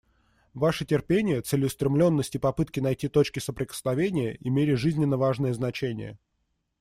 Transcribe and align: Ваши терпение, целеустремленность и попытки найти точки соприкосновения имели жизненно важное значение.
Ваши 0.55 0.83
терпение, 0.83 1.41
целеустремленность 1.43 2.33
и 2.33 2.39
попытки 2.39 2.79
найти 2.79 3.07
точки 3.07 3.37
соприкосновения 3.37 4.35
имели 4.41 4.73
жизненно 4.73 5.15
важное 5.15 5.53
значение. 5.53 6.17